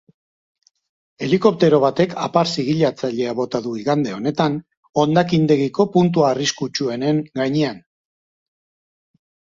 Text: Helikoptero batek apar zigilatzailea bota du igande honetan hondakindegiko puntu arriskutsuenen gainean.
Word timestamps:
Helikoptero 1.25 1.79
batek 1.83 2.15
apar 2.27 2.49
zigilatzailea 2.53 3.35
bota 3.41 3.61
du 3.67 3.73
igande 3.81 4.15
honetan 4.15 4.55
hondakindegiko 5.03 5.87
puntu 5.99 6.27
arriskutsuenen 6.31 7.21
gainean. 7.43 7.81